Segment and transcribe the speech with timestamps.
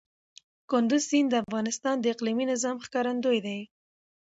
[0.71, 3.59] کندز سیند د افغانستان د اقلیمي نظام ښکارندوی دی.